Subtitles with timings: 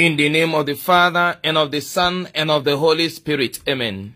[0.00, 3.60] In the name of the Father, and of the Son, and of the Holy Spirit.
[3.68, 4.14] Amen.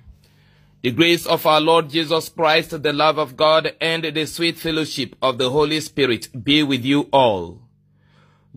[0.81, 5.15] The grace of our Lord Jesus Christ, the love of God, and the sweet fellowship
[5.21, 7.61] of the Holy Spirit be with you all.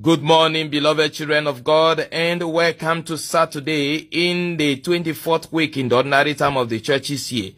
[0.01, 5.89] Good morning, beloved children of God, and welcome to Saturday in the 24th week in
[5.89, 7.51] the ordinary time of the church's year.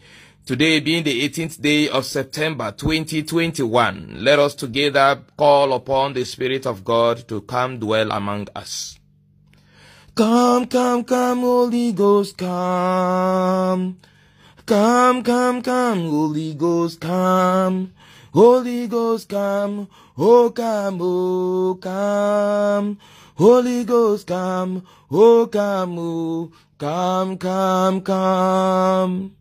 [0.48, 6.66] Today being the 18th day of September 2021, let us together call upon the Spirit
[6.66, 8.99] of God to come dwell among us.
[10.20, 13.96] Come, come, come, Holy Ghost, come.
[14.66, 17.94] Come, come, come, Holy Ghost, come.
[18.34, 19.88] Holy Ghost, come.
[20.18, 22.98] Oh, come, oh, come.
[23.36, 24.86] Holy Ghost, come.
[25.10, 29.36] Oh, come, oh, come, come, come.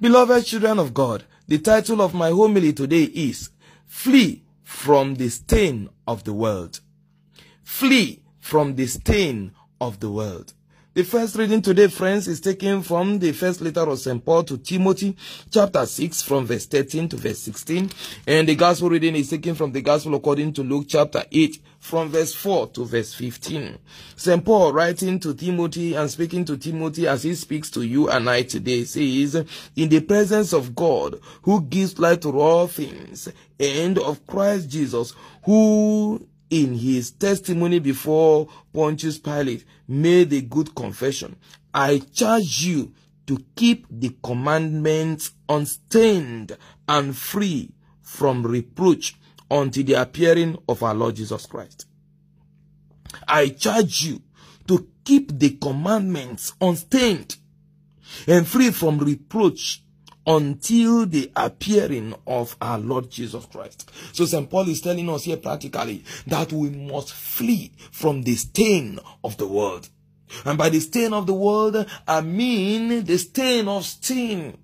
[0.00, 3.50] Beloved children of God, the title of my homily today is
[3.84, 6.80] Flee from the Stain of the World.
[7.62, 10.52] Flee from the stain of the world.
[10.96, 14.24] The first reading today, friends, is taken from the first letter of St.
[14.24, 15.14] Paul to Timothy,
[15.50, 17.90] chapter 6, from verse 13 to verse 16.
[18.26, 22.08] And the gospel reading is taken from the gospel according to Luke, chapter 8, from
[22.08, 23.76] verse 4 to verse 15.
[24.16, 24.42] St.
[24.42, 28.44] Paul, writing to Timothy and speaking to Timothy as he speaks to you and I
[28.44, 29.34] today, says,
[29.76, 33.28] In the presence of God, who gives light to all things,
[33.60, 35.12] and of Christ Jesus,
[35.44, 41.36] who in his testimony before Pontius Pilate made a good confession.
[41.74, 42.92] I charge you
[43.26, 46.56] to keep the commandments unstained
[46.88, 47.72] and free
[48.02, 49.16] from reproach
[49.50, 51.86] until the appearing of our Lord Jesus Christ.
[53.26, 54.22] I charge you
[54.68, 57.36] to keep the commandments unstained
[58.26, 59.82] and free from reproach
[60.26, 63.90] until the appearing of our Lord Jesus Christ.
[64.12, 64.50] So St.
[64.50, 69.46] Paul is telling us here practically that we must flee from the stain of the
[69.46, 69.88] world.
[70.44, 74.58] And by the stain of the world, I mean the stain of sin.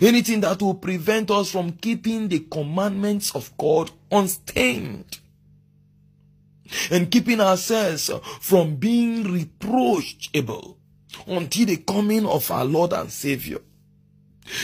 [0.00, 5.18] Anything that will prevent us from keeping the commandments of God unstained.
[6.90, 8.10] And keeping ourselves
[8.40, 10.78] from being reproachable
[11.26, 13.58] until the coming of our Lord and Savior.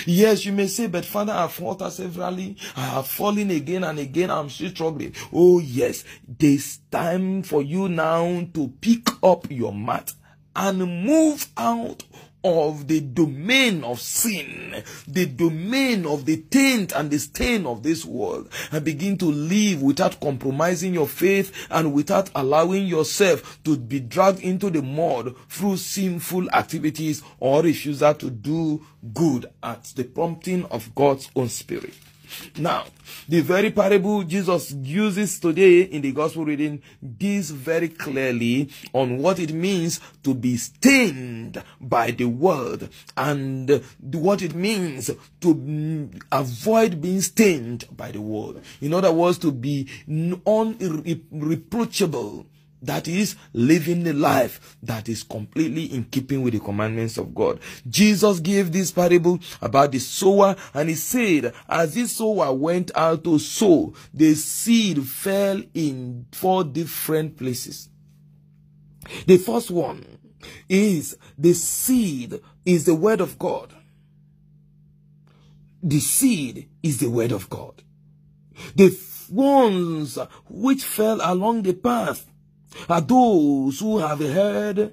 [0.06, 2.56] Yes, you may say, but Father, I've faltered severally.
[2.76, 4.31] I have fallen again and again.
[4.31, 5.15] I'm still struggling.
[5.32, 6.04] Oh, yes.
[6.26, 10.12] There's time for you now to pick up your mat
[10.54, 12.03] and move out
[12.44, 18.04] of the domain of sin, the domain of the taint and the stain of this
[18.04, 24.00] world, and begin to live without compromising your faith and without allowing yourself to be
[24.00, 30.65] dragged into the mud through sinful activities or refusal to do good at the prompting
[30.66, 31.94] of God's own spirit.
[32.56, 32.84] Now,
[33.28, 36.83] the very parable Jesus uses today in the gospel reading
[37.19, 44.43] gives very clearly on what it means to be stained by the world and what
[44.43, 48.62] it means to avoid being stained by the world.
[48.81, 49.88] In other words, to be
[50.47, 52.47] unreproachable
[52.83, 57.61] that is living a life that is completely in keeping with the commandments of God.
[57.89, 63.25] Jesus gave this parable about the sower and he said, as this sower went out
[63.25, 67.88] to sow, the seed fell in four different places.
[69.27, 70.19] The first one
[70.69, 73.75] is the seed is the word of God.
[75.83, 77.83] The seed is the word of God.
[78.75, 78.97] The
[79.31, 80.19] ones
[80.49, 82.27] which fell along the path
[82.89, 84.93] are those who have heard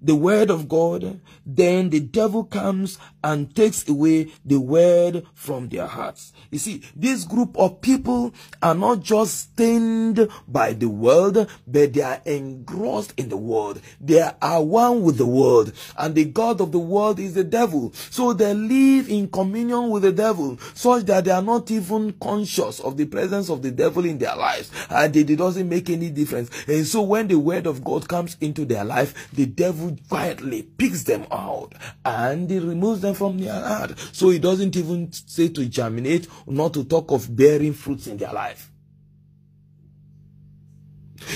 [0.00, 5.88] the word of God, then the devil comes and takes away the word from their
[5.88, 6.32] hearts.
[6.52, 8.32] You see, this group of people
[8.62, 13.80] are not just stained by the world, but they are engrossed in the world.
[14.00, 17.92] They are one with the world, and the God of the world is the devil.
[18.10, 22.78] So they live in communion with the devil, such that they are not even conscious
[22.78, 26.48] of the presence of the devil in their lives, and it doesn't make any difference.
[26.68, 31.02] And so when the word of God comes into their life, the devil quietly picks
[31.02, 31.72] them out
[32.04, 33.98] and he removes them from their heart.
[34.12, 38.32] So he doesn't even say to germinate, not to talk of bearing fruits in their
[38.32, 38.70] life.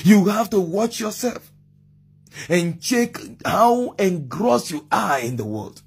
[0.05, 1.51] You have to watch yourself
[2.49, 5.83] and check how engrossed you are in the world.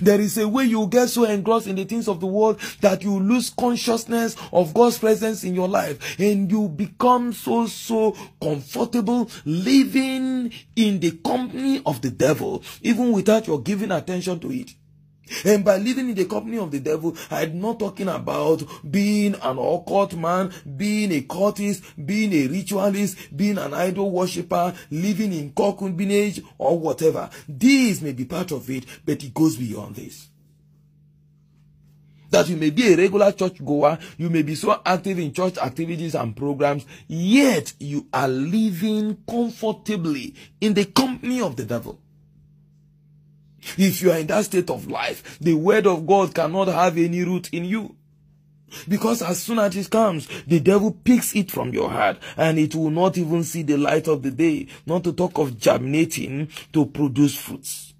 [0.00, 3.02] There is a way you get so engrossed in the things of the world that
[3.02, 9.30] you lose consciousness of God's presence in your life and you become so, so comfortable
[9.44, 14.70] living in the company of the devil, even without your giving attention to it.
[15.44, 19.58] And by living in the company of the devil, I'm not talking about being an
[19.58, 26.44] occult man, being a cultist, being a ritualist, being an idol worshiper, living in concubinage
[26.58, 27.30] or whatever.
[27.48, 30.28] These may be part of it, but it goes beyond this.
[32.30, 35.56] That you may be a regular church goer, you may be so active in church
[35.56, 42.00] activities and programs, yet you are living comfortably in the company of the devil.
[43.78, 47.22] If you are in that state of life, the word of God cannot have any
[47.24, 47.96] root in you.
[48.88, 52.74] Because as soon as it comes, the devil picks it from your heart and it
[52.74, 56.86] will not even see the light of the day, not to talk of germinating to
[56.86, 57.94] produce fruits.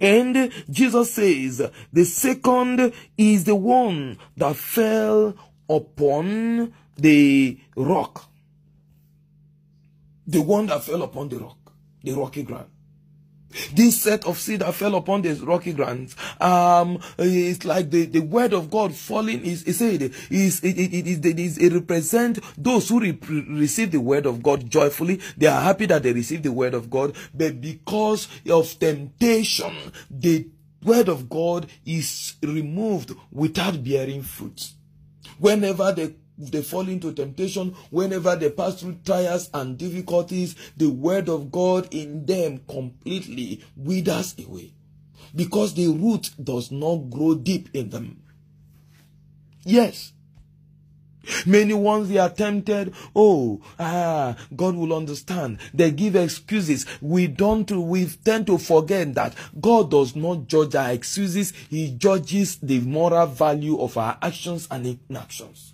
[0.00, 5.34] And Jesus says, the second is the one that fell
[5.68, 8.28] upon the rock.
[10.26, 11.58] The one that fell upon the rock,
[12.02, 12.70] the rocky ground.
[13.72, 18.20] This set of seed that fell upon this rocky ground, um, it's like the, the
[18.20, 22.88] word of God falling is, said, is, it, it, it, it, is, it represent those
[22.88, 23.18] who re-
[23.48, 25.20] receive the word of God joyfully.
[25.36, 29.72] They are happy that they receive the word of God, but because of temptation,
[30.10, 30.48] the
[30.82, 34.72] word of God is removed without bearing fruit.
[35.38, 41.28] Whenever the they fall into temptation, whenever they pass through trials and difficulties, the word
[41.28, 44.72] of God in them completely withers away
[45.34, 48.22] because the root does not grow deep in them.
[49.64, 50.12] Yes.
[51.46, 52.94] Many ones they are tempted.
[53.16, 55.58] Oh, ah, God will understand.
[55.72, 56.84] They give excuses.
[57.00, 61.52] We don't, we tend to forget that God does not judge our excuses.
[61.70, 65.73] He judges the moral value of our actions and inactions.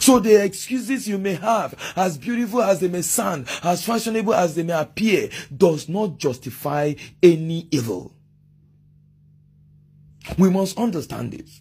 [0.00, 4.54] So the excuses you may have, as beautiful as they may sound, as fashionable as
[4.54, 8.14] they may appear, does not justify any evil.
[10.38, 11.60] We must understand this.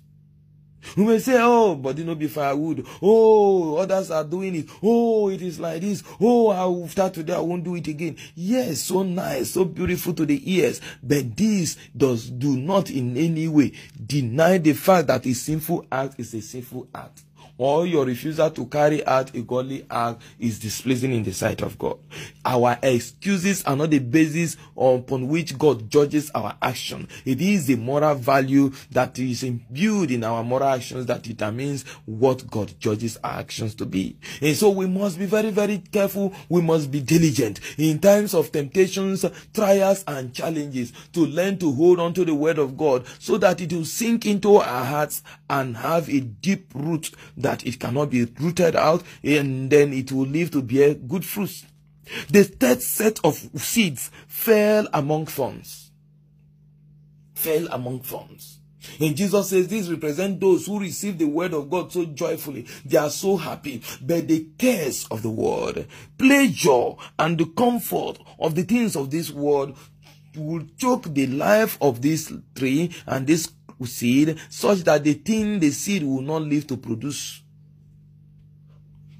[0.98, 2.86] We may say, oh, but you know, be firewood.
[3.02, 4.66] Oh, others are doing it.
[4.82, 6.04] Oh, it is like this.
[6.20, 7.36] Oh, I will start today.
[7.36, 8.18] I won't do it again.
[8.36, 10.82] Yes, so nice, so beautiful to the ears.
[11.04, 16.20] But this does do not in any way deny the fact that a sinful act
[16.20, 17.24] is a sinful act
[17.58, 21.78] or your refusal to carry out a godly act is displeasing in the sight of
[21.78, 21.98] God.
[22.46, 27.08] Our excuses are not the basis upon which God judges our action.
[27.26, 32.50] It is the moral value that is imbued in our moral actions that determines what
[32.50, 34.18] God judges our actions to be.
[34.42, 36.34] And so we must be very, very careful.
[36.50, 42.00] We must be diligent in times of temptations, trials, and challenges to learn to hold
[42.00, 45.78] on to the word of God so that it will sink into our hearts and
[45.78, 50.52] have a deep root that it cannot be rooted out and then it will live
[50.52, 51.66] to bear good fruits.
[52.30, 55.92] The third set of seeds fell among thorns.
[57.36, 58.60] Fell among thorns.
[59.00, 62.66] And Jesus says this represent those who receive the word of God so joyfully.
[62.84, 63.82] They are so happy.
[64.02, 65.86] But the cares of the world,
[66.18, 69.78] pleasure and the comfort of the things of this world
[70.36, 73.48] will choke the life of this tree and this
[73.86, 77.42] seed such that the thing the seed will not live to produce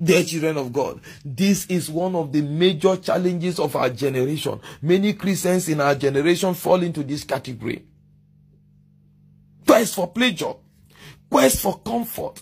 [0.02, 4.60] dear children of God, this is one of the major challenges of our generation.
[4.82, 7.86] Many Christians in our generation fall into this category.
[9.66, 10.54] Quest for pleasure,
[11.30, 12.42] quest for comfort,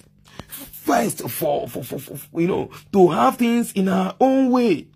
[0.85, 4.87] quest for, for, for, for, you know, to have things in our own way.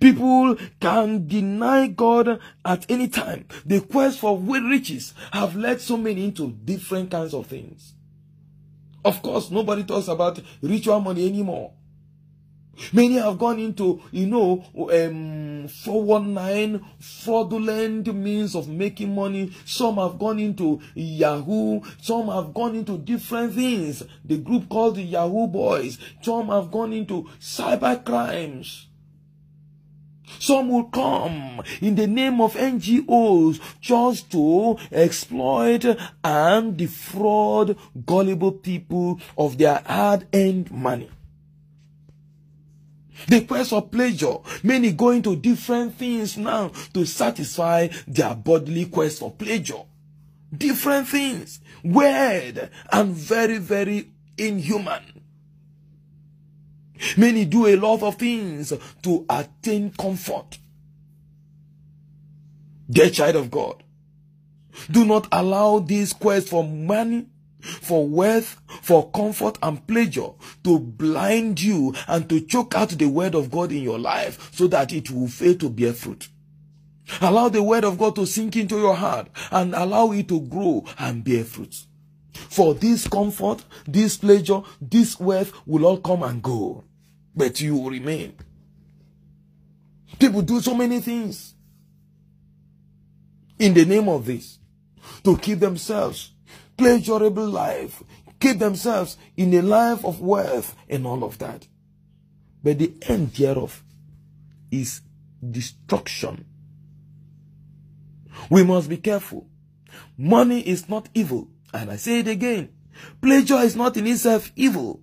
[0.00, 3.46] People can deny God at any time.
[3.64, 7.94] The quest for riches have led so many into different kinds of things.
[9.04, 11.72] Of course, nobody talks about ritual money anymore.
[12.92, 19.52] Many have gone into, you know, um, 419 fraudulent means of making money.
[19.64, 21.82] Some have gone into Yahoo.
[22.00, 24.02] Some have gone into different things.
[24.24, 25.98] The group called the Yahoo Boys.
[26.22, 28.88] Some have gone into cyber crimes.
[30.38, 35.84] Some will come in the name of NGOs just to exploit
[36.22, 37.76] and defraud
[38.06, 41.10] gullible people of their hard earned money.
[43.28, 44.36] The quest for pleasure.
[44.62, 49.82] Many go into different things now to satisfy their bodily quest for pleasure.
[50.56, 51.60] Different things.
[51.82, 55.13] Weird and very, very inhuman.
[57.16, 60.58] Many do a lot of things to attain comfort.
[62.90, 63.82] Dear child of God,
[64.90, 67.26] do not allow this quest for money,
[67.60, 70.30] for wealth, for comfort and pleasure
[70.64, 74.66] to blind you and to choke out the word of God in your life so
[74.66, 76.28] that it will fail to bear fruit.
[77.20, 80.84] Allow the word of God to sink into your heart and allow it to grow
[80.98, 81.74] and bear fruit.
[82.32, 86.84] For this comfort, this pleasure, this wealth will all come and go,
[87.34, 88.34] but you will remain.
[90.18, 91.54] People do so many things
[93.58, 94.58] in the name of this
[95.22, 96.32] to keep themselves
[96.76, 98.02] pleasurable life,
[98.40, 101.66] keep themselves in a life of wealth and all of that.
[102.62, 103.82] But the end thereof
[104.70, 105.02] is
[105.50, 106.46] destruction.
[108.50, 109.46] We must be careful.
[110.16, 111.48] Money is not evil.
[111.72, 112.70] And I say it again.
[113.20, 115.00] Pleasure is not in itself evil.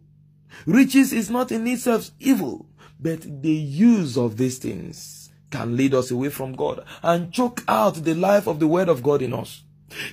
[0.65, 2.65] Riches is not in itself evil.
[2.99, 7.95] But the use of these things can lead us away from God and choke out
[7.95, 9.63] the life of the word of God in us.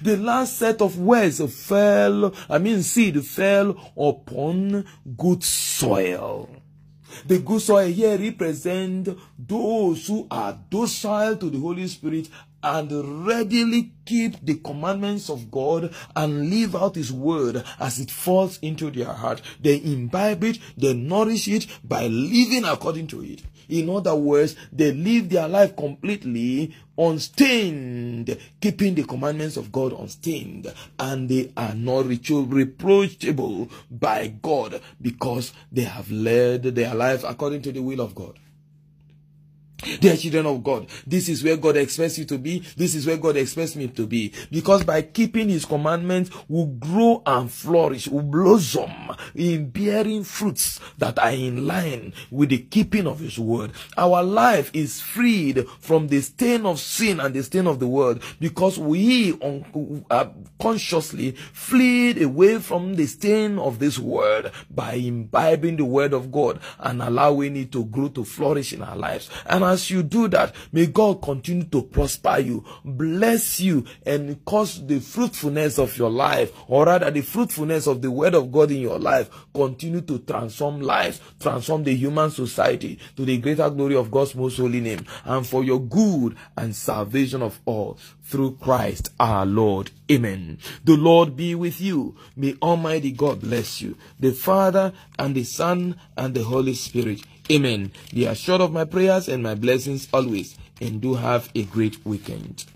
[0.02, 4.84] The last set of words fell, I mean seed fell upon
[5.16, 6.48] good soil.
[7.26, 12.28] The good soil here represent those who are docile to the Holy Spirit
[12.62, 18.58] and readily keep the commandments of God and live out His word as it falls
[18.60, 19.42] into their heart.
[19.60, 23.42] They imbibe it, they nourish it by living according to it.
[23.68, 30.72] In other words, they live their life completely unstained, keeping the commandments of God unstained,
[30.98, 37.72] and they are not reproachable by God because they have led their life according to
[37.72, 38.38] the will of God.
[40.00, 42.60] Dear children of God, this is where God expects you to be.
[42.76, 44.32] This is where God expects me to be.
[44.50, 48.90] Because by keeping His commandments, we will grow and flourish, will blossom
[49.34, 53.72] in bearing fruits that are in line with the keeping of His word.
[53.96, 58.22] Our life is freed from the stain of sin and the stain of the world
[58.40, 65.84] because we unconsciously uh, fleed away from the stain of this world by imbibing the
[65.84, 69.30] word of God and allowing it to grow to flourish in our lives.
[69.46, 74.84] And as you do that, may God continue to prosper you, bless you, and cause
[74.84, 78.80] the fruitfulness of your life, or rather the fruitfulness of the word of God in
[78.80, 84.10] your life, continue to transform lives, transform the human society to the greater glory of
[84.10, 89.46] God's most holy name, and for your good and salvation of all through Christ our
[89.46, 89.92] Lord.
[90.10, 90.58] Amen.
[90.84, 92.16] The Lord be with you.
[92.36, 97.20] May Almighty God bless you, the Father and the Son and the Holy Spirit.
[97.50, 97.92] Amen.
[98.12, 102.66] Be assured of my prayers and my blessings always, and do have a great weekend.